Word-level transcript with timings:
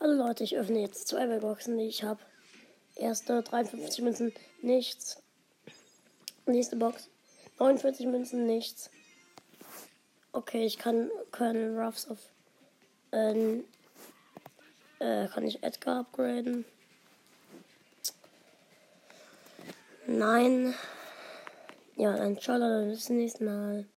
Also 0.00 0.14
Leute, 0.14 0.44
ich 0.44 0.56
öffne 0.56 0.80
jetzt 0.80 1.08
zwei 1.08 1.26
Boxen, 1.38 1.76
die 1.76 1.86
ich 1.86 2.04
habe. 2.04 2.20
Erste 2.94 3.42
53 3.42 4.02
Münzen, 4.02 4.32
nichts. 4.62 5.22
Nächste 6.46 6.76
Box 6.76 7.08
49 7.58 8.06
Münzen, 8.06 8.46
nichts. 8.46 8.90
Okay, 10.32 10.64
ich 10.64 10.78
kann 10.78 11.10
Colonel 11.32 11.78
Ruffs 11.78 12.08
auf. 12.08 12.18
Ähm, 13.12 13.64
äh, 15.00 15.26
kann 15.28 15.46
ich 15.46 15.62
Edgar 15.62 16.00
upgraden? 16.00 16.64
Nein. 20.06 20.74
Ja, 21.96 22.16
dann 22.16 22.38
ciao, 22.38 22.56
Leute, 22.56 22.90
bis 22.90 23.06
zum 23.06 23.16
nächsten 23.16 23.44
Mal. 23.44 23.84